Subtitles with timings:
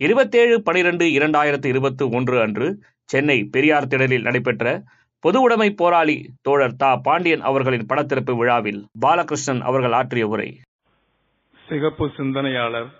[0.00, 2.66] இருபத்தேழு பனிரெண்டு இரண்டாயிரத்து இருபத்தி ஒன்று அன்று
[3.04, 4.66] சென்னை பெரியார் திடலில் நடைபெற்ற
[5.24, 6.96] பொது உடைமை போராளி தோழர் தா.
[6.96, 10.48] பாண்டியன் அவர்களின் படத்திறப்பு விழாவில் பாலகிருஷ்ணன் அவர்கள் ஆற்றிய உரை.
[11.68, 12.90] சிகப்பு சிந்தனையாளர்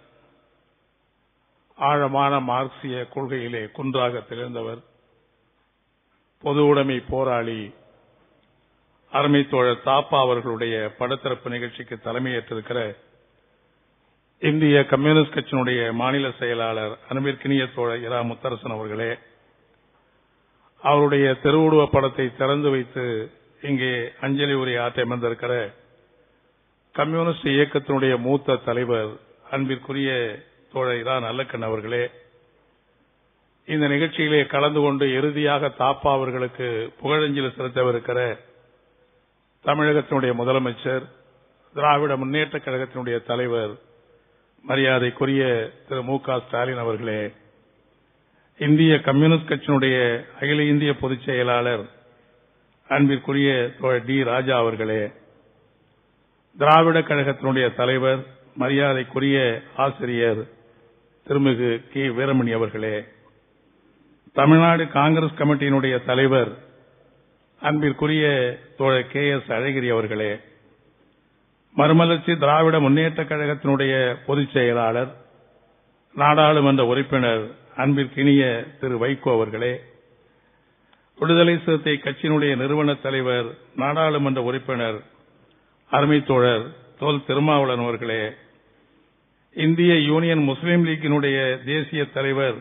[1.78, 4.80] ஆழமான மார்க்சிய கொள்கையிலே குன்றாக திகழ்ந்தவர்
[6.44, 7.60] பொது உடைமை போராளி
[9.12, 12.80] அருமை தோழர் தாப்பா அவர்களுடைய படத்திறப்பு நிகழ்ச்சிக்கு தலைமையேற்றிருக்கிற
[14.42, 19.10] இந்திய கம்யூனிஸ்ட் கட்சியினுடைய மாநில செயலாளர் அன்பிற்கினிய தோழர் இரா முத்தரசன் அவர்களே
[20.82, 23.04] அவருடைய திருவுருவ படத்தை திறந்து வைத்து
[23.62, 25.54] இங்கே அஞ்சலி உரை ஆற்ற அமர்ந்திருக்கிற
[26.94, 29.10] கம்யூனிஸ்ட் இயக்கத்தினுடைய மூத்த தலைவர்
[29.52, 30.10] அன்பிற்குரிய
[30.72, 32.04] தோழர் இரா நல்லக்கண் அவர்களே
[33.68, 36.66] இந்த நிகழ்ச்சியிலே கலந்து கொண்டு இறுதியாக தாப்பா அவர்களுக்கு
[37.00, 38.20] புகழஞ்சலி செலுத்தவிருக்கிற
[39.64, 41.04] தமிழகத்தினுடைய முதலமைச்சர்
[41.74, 43.74] திராவிட முன்னேற்ற கழகத்தினுடைய தலைவர்
[44.62, 46.40] மரியாதைக்குரிய திரு மு க.
[46.46, 47.32] ஸ்டாலின் அவர்களே
[48.58, 49.96] இந்திய கம்யூனிஸ்ட் கட்சியினுடைய
[50.40, 51.84] அகில இந்திய பொதுச் செயலாளர்
[52.88, 53.72] அன்பிற்குரிய
[54.06, 54.22] டி.
[54.22, 55.10] ராஜா அவர்களே
[56.58, 58.18] திராவிட கழகத்தினுடைய தலைவர்
[58.56, 60.40] மரியாதைக்குரிய ஆசிரியர்
[61.26, 62.08] திருமிகு கி.
[62.08, 63.04] வீரமணி அவர்களே
[64.32, 66.50] தமிழ்நாடு காங்கிரஸ் கமிட்டியினுடைய தலைவர்
[67.60, 68.26] அன்பிற்குரிய
[68.76, 69.28] தோழர் கே.
[69.28, 69.50] எஸ்.
[69.50, 70.38] அழகிரி அவர்களே
[71.78, 73.92] மறுமலர்ச்சி திராவிட முன்னேற்ற கழகத்தினுடைய
[74.26, 75.12] பொதுச் செயலாளர்
[76.14, 77.44] நாடாளுமன்ற உறுப்பினர்
[77.76, 78.42] அன்பிற்கினிய
[78.80, 79.74] திரு வைகோ அவர்களே
[81.18, 84.98] விடுதலை சிறுத்தை கட்சியினுடைய நிறுவன தலைவர் நாடாளுமன்ற உறுப்பினர்
[85.90, 86.64] அருமை தோழர்
[86.98, 88.22] தோல் திருமாவளன் அவர்களே
[89.56, 92.58] இந்திய யூனியன் முஸ்லீம் லீக்கினுடைய தேசிய தலைவர்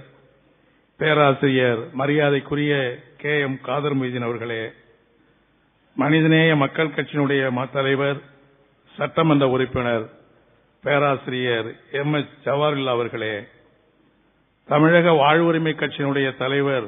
[0.99, 2.73] பேராசிரியர் மரியாதைக்குரிய
[3.17, 4.63] கே எம் காதர் மொய்தீன் அவர்களே
[5.97, 8.19] மனிதநேய மக்கள் கட்சியினுடைய தலைவர்
[8.97, 10.05] சட்டமன்ற உறுப்பினர்
[10.83, 12.13] பேராசிரியர் எம்.
[12.13, 13.33] எஸ் ஜவஹர்லால் அவர்களே
[14.69, 16.87] தமிழக வாழ்வுரிமை கட்சியினுடைய தலைவர்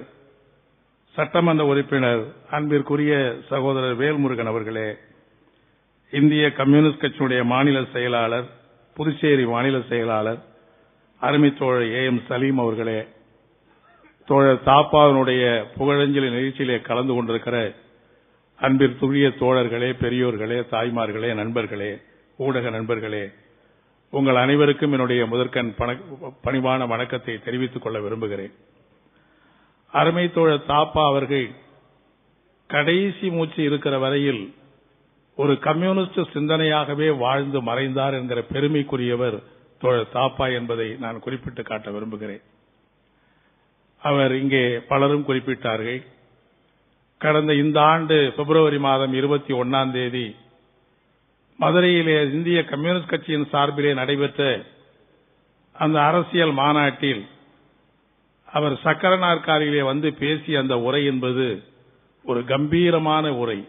[1.16, 3.13] சட்டமன்ற உறுப்பினர் அன்பிற்குரிய
[3.49, 4.88] சகோதரர் வேல்முருகன் அவர்களே
[6.13, 8.47] இந்திய கம்யூனிஸ்ட் கட்சியினுடைய மாநில செயலாளர்
[8.97, 10.39] புதுச்சேரி மாநில செயலாளர்
[11.22, 12.05] அருமை தோழர் ஏ.
[12.05, 12.23] எம்.
[12.28, 13.00] சலீம் அவர்களே
[14.28, 15.44] தோழர் தாப்பாவினுடைய
[15.78, 17.57] புகழஞ்சலி நிகழ்ச்சியிலே கலந்து கொண்டிருக்கிற
[18.62, 22.02] அன்பிற்குரிய தோழர்களே பெரியோர்களே தாய்மார்களே நண்பர்களே
[22.38, 23.30] ஊடக நண்பர்களே
[24.12, 25.74] உங்கள் அனைவருக்கும் என்னுடைய முதற்கண்
[26.44, 28.52] பணிவான வணக்கத்தை தெரிவித்துக் கொள்ள விரும்புகிறேன்.
[29.92, 31.50] அருமை தோழர் தாப்பா அவர்கள்
[32.68, 34.56] கடைசி மூச்சு இருக்கிற வரையில்
[35.36, 39.44] ஒரு கம்யூனிஸ்ட் சிந்தனையாகவே வாழ்ந்து மறைந்தார் என்கிற பெருமைக்குரியவர்
[39.80, 42.41] தோழர் தாப்பா என்பதை நான் குறிப்பிட்டு காட்ட விரும்புகிறேன்.
[44.02, 46.02] அவர் இங்கே பலரும் குறிப்பிட்டார்கள்.
[47.22, 50.35] கடந்த இந்த ஆண்டு பிப்ரவரி மாதம் இருபத்தி ஒன்னாம் தேதி
[51.59, 54.66] மதுரையிலே இந்திய கம்யூனிஸ்ட் கட்சியின் சார்பிலே நடைபெற்ற
[55.75, 57.25] அந்த அரசியல் மாநாட்டில்
[58.46, 61.63] அவர் சக்கர நாற்காலியிலே வந்து பேசிய அந்த உரை என்பது
[62.24, 63.68] ஒரு கம்பீரமான உரை.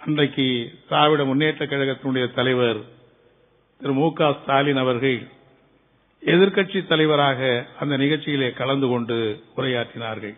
[0.00, 2.80] அன்றைக்கு திராவிட முன்னேற்ற கழகத்தினுடைய தலைவர்
[3.80, 5.18] திரு மு க ஸ்டாலின் அவர்கள்
[6.22, 10.36] எதிர்க்கட்சி தலைவராக அந்த நிகழ்ச்சியிலே கலந்து கொண்டு உரையாற்றினார்கள்.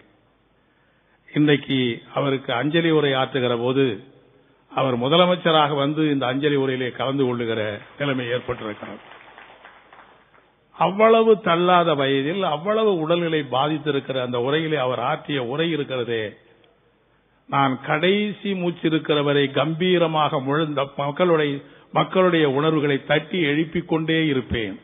[1.34, 4.04] இன்றைக்கு அவருக்கு அஞ்சலி உரை ஆற்றுகிற போது
[4.74, 9.00] அவர் முதலமைச்சராக வந்து இந்த அஞ்சலி உரையிலே கலந்து கொள்ளுகிற நிலைமை ஏற்பட்டிருக்கிறது.
[10.78, 16.36] அவ்வளவு தள்ளாத வயதில் அவ்வளவு உடல்நிலை பாதித்திருக்கிற அந்த உரையிலே அவர் ஆற்றிய உரை இருக்கிறதே.
[17.48, 21.58] நான் கடைசி மூச்சு இருக்கிறவரை கம்பீரமாக முழுந்த மக்களுடைய
[21.92, 24.80] மக்களுடைய உணர்வுகளை தட்டி எழுப்பிக் கொண்டே இருப்பேன்.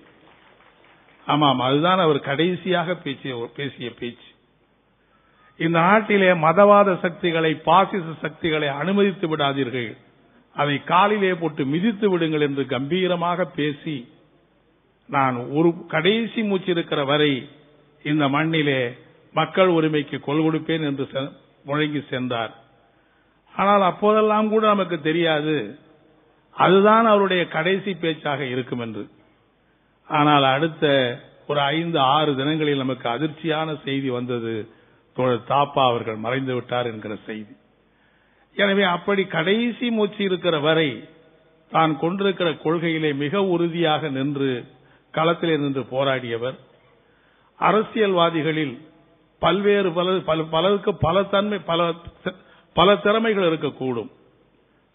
[1.26, 4.27] ஆமாம் அதுதான் அவர் கடைசியாக பேசிய பேச்சு.
[5.58, 9.90] இந்த நாட்டிலே மதவாத சக்திகளை பாசிச சக்திகளை அனுமதித்து விடாதீர்கள்.
[10.56, 13.96] அதை காலிலே போட்டு மிதித்து விடுங்கள் என்று கம்பீரமாக பேசி
[15.08, 17.32] நான் ஒரு கடைசி மூச்சு இருக்கிற வரை
[18.04, 18.80] இந்த மண்ணிலே
[19.34, 21.04] மக்கள் உரிமைக்கு கொள் கொடுப்பேன் என்று
[21.68, 22.52] முழங்கி சென்றார்.
[23.54, 25.56] ஆனால் அப்போதெல்லாம் கூட நமக்கு தெரியாது.
[26.54, 29.04] அதுதான் அவருடைய கடைசி பேச்சாக இருக்கும் என்று.
[30.08, 30.84] ஆனால் அடுத்த
[31.50, 34.54] ஒரு ஐந்து ஆறு தினங்களில் நமக்கு அதிர்ச்சியான செய்தி வந்தது.
[35.50, 37.54] தாப்பா அவர்கள் மறைந்து விட்டார் என்கிற செய்தி.
[38.56, 40.90] எனவே அப்படி கடைசி மூச்சு இருக்கிற வரை
[41.72, 44.50] தான் கொண்டிருக்கிற கொள்கையிலே மிக உறுதியாக நின்று
[45.14, 46.56] களத்திலே நின்று போராடியவர்.
[47.58, 48.74] அரசியல்வாதிகளில்
[49.42, 49.90] பல்வேறு
[50.28, 51.80] பல பலருக்கு பல தன்மை பல
[52.76, 54.10] பல திறமைகள் இருக்கக்கூடும்.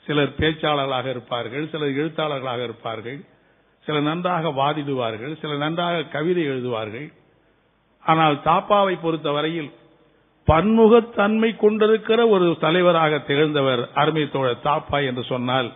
[0.05, 3.19] சிலர் பேச்சாளர்களாக இருப்பார்கள் சிலர் எழுத்தாளர்களாக இருப்பார்கள்
[3.85, 7.07] சிலர் நன்றாக வாதிடுவார்கள் சிலர் நன்றாக கவிதை எழுதுவார்கள்.
[8.05, 9.71] ஆனால் தாப்பாவை பொறுத்தவரையில்
[10.47, 15.71] பன்முகத்தன்மை கொண்டிருக்கிற ஒரு தலைவராக திகழ்ந்தவர் அருமை தோழர் தாப்பா என்று சொன்னால்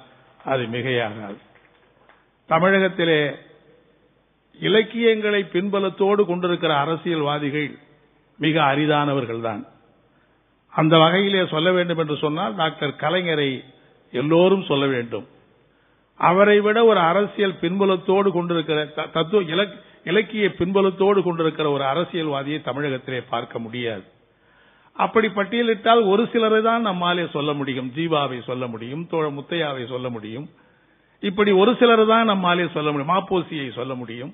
[0.45, 1.37] அது மிகையாகாது.
[2.45, 3.31] தமிழகத்திலே
[4.59, 7.77] இலக்கியங்களை பின்பலத்தோடு கொண்டிருக்கிற அரசியல்வாதிகள்
[8.37, 9.67] மிக அரிதானவர்கள்தான்
[10.69, 13.63] அந்த வகையிலே சொல்ல வேண்டும் என்று சொன்னால் டாக்டர் கலைஞரை
[14.11, 15.27] எல்லோரும் சொல்ல வேண்டும்.
[16.17, 23.21] அவரை விட ஒரு அரசியல் பின்புலத்தோடு கொண்டிருக்கிற த- தத்துவ இலக்- இலக்கிய பின்புலத்தோடு கொண்டிருக்கிற ஒரு அரசியல்வாதியை தமிழகத்திலே
[23.21, 24.03] பார்க்க முடியாது.
[24.97, 30.49] அப்படி பட்டியலிட்டால் ஒரு சிலரை தான் நம்மாலே சொல்ல முடியும் ஜீவாவை சொல்ல முடியும் தோழ முத்தையாவை சொல்ல முடியும்.
[31.19, 34.33] இப்படி ஒரு சிலர் தான் நம்மாலே சொல்ல முடியும் மாப்போசியை சொல்ல முடியும்.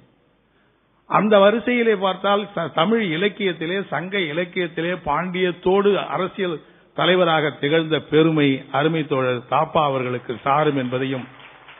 [1.07, 6.61] அந்த வரிசையிலே பார்த்தால் ச- தமிழ் இலக்கியத்திலே சங்க இலக்கியத்திலே பாண்டியத்தோடு அரசியல்
[6.93, 11.27] தலைவராக திகழ்ந்த பெருமை அருமை தோழர் தாப்பா அவர்களுக்கு சாரும் என்பதையும்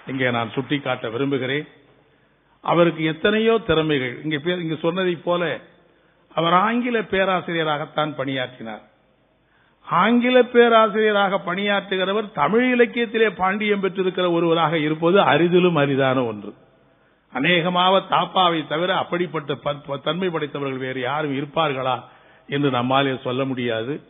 [0.08, 1.68] இங்கே நான் சுட்டிக்காட்ட விரும்புகிறேன்.
[2.62, 5.60] அவருக்கு எத்தனையோ திறமைகள் இங்கே பே- சொன்னதைப் போல
[6.36, 8.82] அவர் ஆங்கில பேராசிரியராகத்தான் பணியாற்றினார்.
[9.90, 16.54] ஆங்கில பேராசிரியராக பணியாற்றுகிறவர் தமிழ் இலக்கியத்திலே பாண்டியம் பெற்றிருக்கிற ஒருவராக இருப்பது அரிதிலும் அரிதான ஒன்று.
[17.34, 22.04] அநேகமாக தாப்பாவை தவிர அப்படிப்பட்ட ப- தன்மை படைத்தவர்கள் வேறு யாரும் இருப்பார்களா
[22.48, 24.02] என்று நம்மாலே சொல்ல முடியாது.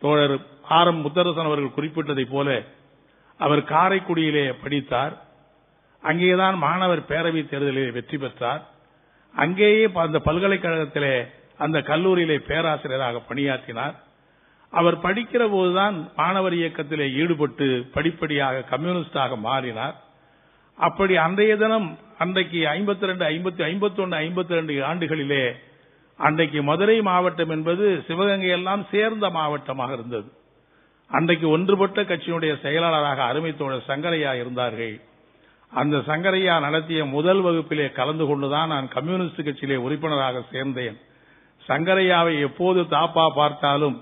[0.00, 0.86] தோழர் ஆர்.
[0.86, 1.06] எம்.
[1.06, 2.62] முத்தரசன் அவர்கள் குறிப்பிட்டதைப் போல
[3.38, 5.22] அவர் காரைக்குடியிலே படித்தார்.
[6.02, 8.68] அங்கேதான் மாணவர் பேரவை தேர்தலில் வெற்றி பெற்றார்.
[9.34, 13.96] அங்கேயே ப- அந்த பல்கலைக்கழகத்திலே அந்த கல்லூரியிலே பேராசிரியராக பணியாற்றினார்.
[14.78, 19.96] அவர் படிக்கிற போதுதான் மாணவர் இயக்கத்திலே ஈடுபட்டு படிப்படியாக கம்யூனிஸ்டாக மாறினார்.
[20.86, 25.44] அப்படி அன்றைய தினம் அன்றைக்கு ஐம்பத்தி ரெண்டு ஐம்பத்தி ஐம்பத்தி ஒன்று ஐம்பத்தி ரெண்டு ஆண்டுகளிலே
[26.26, 30.28] அன்றைக்கு மதுரை மாவட்டம் என்பது சிவகங்கை எல்லாம் சேர்ந்த மாவட்டமாக இருந்தது.
[31.10, 34.94] அன்றைக்கு ஒன்றுபட்ட கட்சியினுடைய செயலாளராக அருமை தோழர் சங்கரையா இருந்தார்கள்.
[35.80, 40.98] அந்த சங்கரையா நடத்திய முதல் வகுப்பிலே கலந்து கொண்டுதான் நான் கம்யூனிஸ்ட் கட்சியிலே உறுப்பினராக சேர்ந்தேன்.
[41.68, 43.98] சங்கரையாவை எப்போது தாப்பா பார்த்தாலும்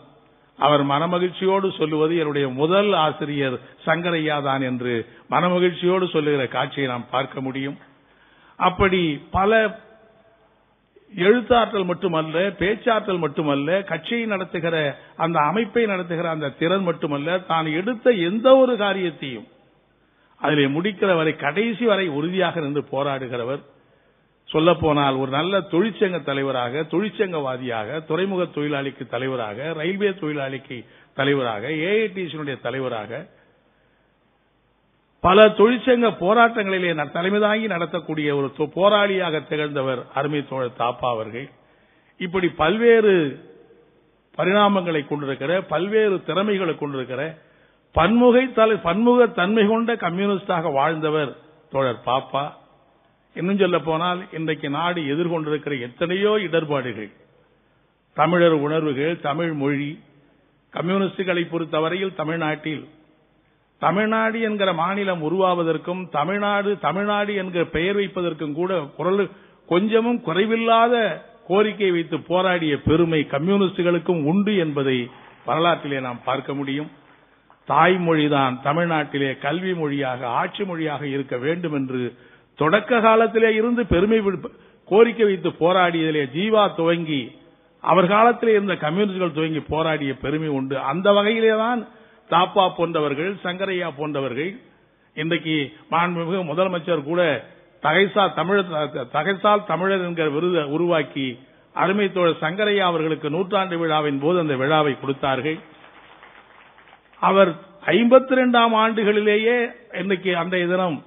[0.59, 3.57] அவர் மனமகிழ்ச்சியோடு சொல்லுவது என்னுடைய முதல் ஆசிரியர்
[3.87, 7.77] சங்கரையா தான் என்று மனமகிழ்ச்சியோடு சொல்லுகிற காட்சியை நாம் பார்க்க முடியும்.
[8.59, 9.79] அப்படி பல
[11.13, 18.57] எழுத்தாற்றல் மட்டுமல்ல பேச்சாற்றல் மட்டுமல்ல கட்சியை நடத்துகிற அந்த அமைப்பை நடத்துகிற அந்த திறன் மட்டுமல்ல தான் எடுத்த எந்த
[18.57, 19.47] ஒரு காரியத்தையும்
[20.41, 23.63] அதிலே முடிக்கிற வரை கடைசி வரை உறுதியாக நின்று போராடுகிறவர்
[24.49, 30.85] சொல்ல போனால் ஒரு நல்ல தொழிற்சங்க தலைவராக தொழிற்சங்கவாதியாக துறைமுக தொழிலாளிக்கு தலைவராக ரயில்வே தொழிலாளிக்கு
[31.15, 33.27] தலைவராக ஏஐடிசியினுடைய தலைவராக
[35.21, 37.11] பல தொழிற்சங்க போராட்டங்களிலே ந-
[37.67, 41.51] நடத்தக்கூடிய ஒரு தொ- போராளியாக திகழ்ந்தவர் அருமை தோழர் தாப்பா அவர்கள்.
[42.19, 43.15] இப்படி பல்வேறு
[44.37, 47.39] பரிணாமங்களை கொண்டிருக்கிற பல்வேறு திறமைகளை கொண்டிருக்கிற
[47.95, 51.37] பன்முகை தலை பன்முக தன்மை கொண்ட கம்யூனிஸ்டாக வாழ்ந்தவர்
[51.71, 52.53] தோழர் பாப்பா.
[53.39, 57.11] இன்னும் சொல்ல போனால் இன்றைக்கு நாடு எதிர்கொண்டிருக்கிற எத்தனையோ இடர்பாடுகள்.
[58.17, 59.91] தமிழர் உணர்வுகள் தமிழ் மொழி
[60.73, 62.83] கம்யூனிஸ்டுகளை பொறுத்தவரையில் தமிழ்நாட்டில்.
[63.83, 69.31] தமிழ்நாடு என்கிற மாநிலம் உருவாவதற்கும் தமிழ்நாடு தமிழ்நாடு என்கிற பெயர் வைப்பதற்கும் கூட குரல்
[69.67, 70.95] கொஞ்சமும் குறைவில்லாத
[71.47, 74.99] கோரிக்கை வைத்து போராடிய பெருமை கம்யூனிஸ்டுகளுக்கும் உண்டு என்பதை
[75.45, 76.91] வரலாற்றிலே நாம் பார்க்க முடியும்.
[77.69, 82.03] தாய்மொழிதான் தமிழ்நாட்டிலே கல்வி மொழியாக ஆட்சி மொழியாக இருக்க வேண்டும் என்று
[82.59, 84.53] தொடக்க காலத்திலே இருந்து பெருமை விடு-
[84.89, 87.21] கோரிக்கை வைத்து போராடியதிலே ஜீவா துவங்கி
[87.85, 90.79] அவர் காலத்திலே இருந்த கம்யூனிஸ்டுகள் துவங்கி போராடிய பெருமை உண்டு.
[90.79, 91.81] அந்த வகையிலேதான்
[92.31, 94.51] தாப்பா போன்றவர்கள் சங்கரையா போன்றவர்கள்
[95.15, 95.57] இன்றைக்கு
[95.91, 97.21] மாண்புமிகு முதலமைச்சர் கூட
[97.83, 98.73] தகைசா தமிழர்
[99.13, 101.39] தகைசால் தமிழர் என்கிற விருதை உருவாக்கி
[101.75, 105.59] அருமை தோழர் சங்கரையா அவர்களுக்கு நூற்றாண்டு விழாவின் போது அந்த விழாவை கொடுத்தார்கள்.
[107.23, 107.51] அவர்
[107.87, 109.57] ஐம்பத்தி ரெண்டாம் ஆண்டுகளிலேயே
[109.99, 110.99] இன்னைக்கு அன்றைய தினம்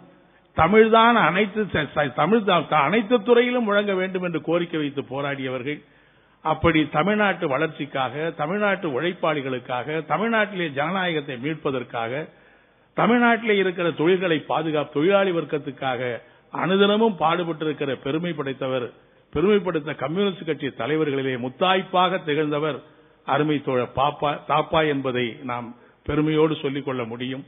[0.55, 1.67] தமிழ்தான் அனைத்து
[2.15, 5.81] தமிழ் அனைத்து துறையிலும் முழங்க வேண்டும் என்று கோரிக்கை வைத்து போராடியவர்கள்.
[6.41, 12.29] அப்படி தமிழ்நாட்டு வளர்ச்சிக்காக தமிழ்நாட்டு உழைப்பாளிகளுக்காக தமிழ்நாட்டிலே ஜனநாயகத்தை மீட்பதற்காக
[12.95, 16.21] தமிழ்நாட்டிலே இருக்கிற தொழில்களை பாதுகாப்பு தொழிலாளி வர்க்கத்துக்காக
[16.53, 18.91] அனுதினமும் பாடுபட்டிருக்கிற பெருமை படைத்தவர்
[19.33, 22.79] பெருமைப்படுத்த கம்யூனிஸ்ட் கட்சி தலைவர்களிலே முத்தாய்ப்பாக திகழ்ந்தவர்
[23.25, 27.45] அருமை தோழ பாப்பா தாப்பா என்பதை நாம் பெருமையோடு சொல்லிக் கொள்ள முடியும்.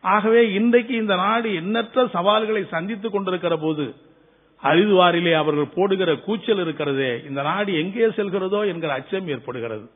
[0.00, 3.94] ஆகவே இன்றைக்கு இந்த நாடு எண்ணற்ற சவால்களை சந்தித்துக் கொண்டிருக்கிற போது
[4.62, 9.90] அரிதுவாரிலே அவர்கள் போடுகிற கூச்சல் இருக்கிறதே இந்த நாடு எங்கே செல்கிறதோ என்கிற அச்சம் ஏற்படுகிறது.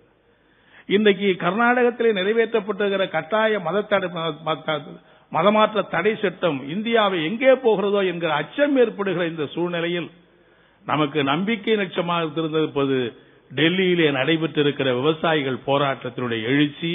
[0.86, 4.08] இன்றைக்கு கர்நாடகத்திலே நிறைவேற்றப்பட்டிருக்கிற கட்டாய மத தடை
[4.44, 4.80] மத-
[5.32, 10.10] மதமாற்ற தடை சட்டம் இந்தியாவை எங்கே போகிறதோ என்கிற அச்சம் ஏற்படுகிற இந்த சூழ்நிலையில்
[10.86, 12.98] நமக்கு நம்பிக்கை நட்சமாக இருந்திருப்பது
[13.54, 16.92] டெல்லியிலே நடைபெற்றிருக்கிற விவசாயிகள் போராட்டத்தினுடைய எழுச்சி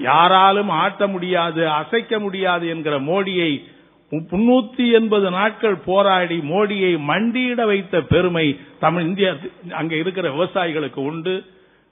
[0.00, 3.64] யாராலும் ஆட்ட முடியாது அசைக்க முடியாது என்கிற மோடியை
[4.10, 9.32] முன்னூத்தி எண்பது நாட்கள் போராடி மோடியை மண்டியிட வைத்த பெருமை தமிழ் இந்தியா
[9.70, 11.44] அங்கே இருக்கிற விவசாயிகளுக்கு உண்டு.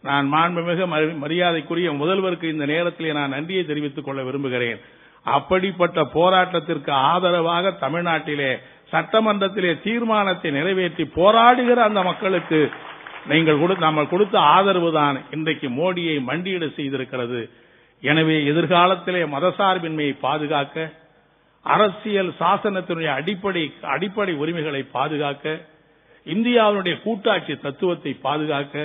[0.02, 4.80] நான் மாண்புமிகு மரியாதைக்குரிய முதல்வருக்கு இந்த நேரத்திலே நான் நன்றியை தெரிவித்துக் கொள்ள விரும்புகிறேன்.
[5.22, 8.58] அப்படிப்பட்ட போராட்டத்திற்கு ஆதரவாக தமிழ்நாட்டிலே
[8.92, 12.70] சட்டமன்றத்திலே தீர்மானத்தை நிறைவேற்றி போராடுகிற அந்த மக்களுக்கு
[13.28, 17.50] நீங்கள் கொடு- நம்ம கொடுத்த ஆதரவு தான் இன்றைக்கு மோடியை மண்டியிட செய்திருக்கிறது.
[18.02, 20.76] எனவே எதிர்காலத்திலே மதசார்பின்மையை பாதுகாக்க
[21.64, 25.46] அரசியல் சாசனத்தினுடைய அடிப்படை அடிப்படை உரிமைகளை பாதுகாக்க
[26.26, 28.76] இந்தியாவினுடைய கூட்டாட்சி தத்துவத்தை பாதுகாக்க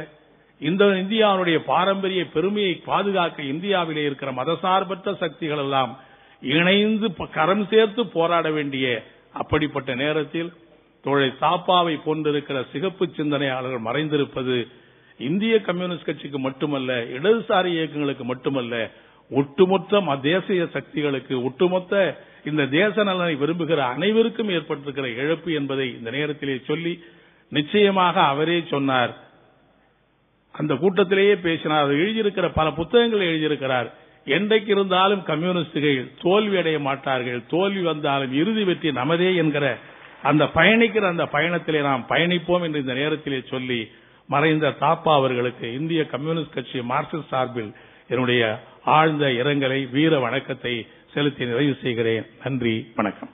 [0.61, 5.93] இந்த இந்தியாவுடைய பாரம்பரிய பெருமையை பாதுகாக்க இந்தியாவிலே இருக்கிற மதசார்பற்ற சக்திகள் எல்லாம்
[6.41, 8.85] இணைந்து ப- கரம் சேர்த்து போராட வேண்டிய
[9.33, 10.49] அப்படிப்பட்ட நேரத்தில்
[11.05, 14.57] தொழில் சாப்பாவை போன்றிருக்கிற சிகப்பு சிந்தனையாளர்கள் மறைந்திருப்பது
[15.17, 18.89] இந்திய கம்யூனிஸ்ட் கட்சிக்கு மட்டுமல்ல இடதுசாரி இயக்கங்களுக்கு மட்டுமல்ல
[19.29, 26.61] ஒட்டுமொத்த ம- தேசிய சக்திகளுக்கு ஒட்டுமொத்த இந்த தேச நலனை விரும்புகிற அனைவருக்கும் ஏற்பட்டிருக்கிற இழப்பு என்பதை இந்த நேரத்திலே
[26.63, 27.03] சொல்லி
[27.49, 29.17] நிச்சயமாக அவரே சொன்னார்.
[30.51, 31.81] அந்த கூட்டத்திலேயே பேசினார்.
[31.81, 33.91] அவர் எழுதியிருக்கிற பல புத்தகங்களை எழுதியிருக்கிறார்.
[34.25, 37.41] என்றைக்கு இருந்தாலும் கம்யூனிஸ்டுகள் தோல்வி அடைய மாட்டார்கள்.
[37.49, 39.77] தோல்வி வந்தாலும் இறுதி வெற்றி நமதே என்கிற
[40.23, 43.91] அந்த பயணிக்கிற அந்த பயணத்திலே நாம் பயணிப்போம் என்று இந்த நேரத்திலே சொல்லி
[44.33, 47.71] மறைந்த தாப்பா அவர்களுக்கு இந்திய கம்யூனிஸ்ட் கட்சி மார்க்சிஸ்ட் சார்பில்
[48.07, 48.43] என்னுடைய
[48.97, 50.73] ஆழ்ந்த இரங்கலை வீர வணக்கத்தை
[51.13, 52.25] செலுத்தி நிறைவு செய்கிறேன்.
[52.43, 53.31] நன்றி வணக்கம்.